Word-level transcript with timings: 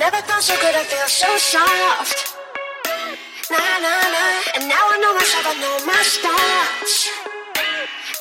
sounds 0.00 0.46
so 0.46 0.54
good, 0.62 0.74
I 0.74 0.84
feel 0.84 1.08
so 1.08 1.26
soft. 1.38 2.34
Nah, 3.50 3.58
nah, 3.82 4.06
nah. 4.14 4.54
And 4.54 4.68
now 4.68 4.84
I 4.94 4.96
know 5.02 5.12
myself, 5.14 5.46
I 5.50 5.54
know 5.58 5.74
my 5.86 6.02
stars. 6.06 7.10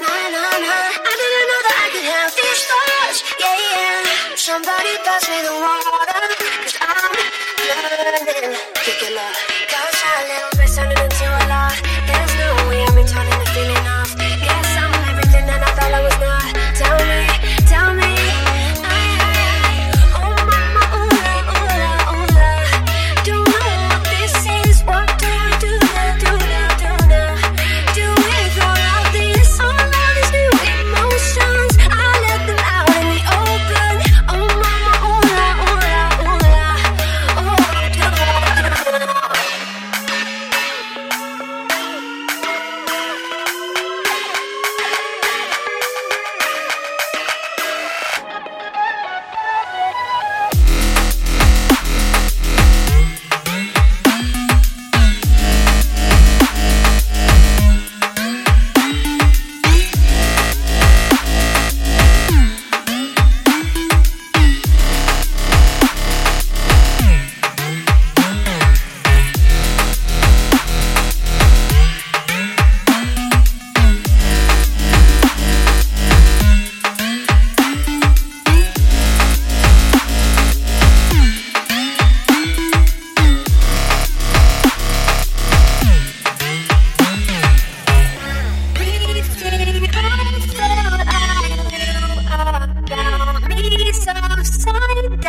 Nah, 0.01 0.07
nah, 0.33 0.57
nah. 0.57 0.89
I 0.97 1.13
didn't 1.19 1.47
know 1.51 1.61
that 1.67 1.77
I 1.77 1.87
could 1.93 2.07
have 2.09 2.31
these 2.33 2.61
thoughts. 2.69 3.17
Yeah, 3.37 3.57
yeah. 3.69 4.35
Somebody 4.35 4.97
pass 5.05 5.29
me 5.29 5.37
the 5.45 5.53
water. 5.61 6.25
Cause 6.65 6.77
I'm 6.81 7.13
learning. 7.69 8.57
Kick 8.81 9.03
it 9.03 9.13
love. 9.13 9.37
Cause 9.69 10.01
a 10.01 10.13
little 10.25 10.56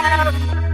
down. 0.03 0.68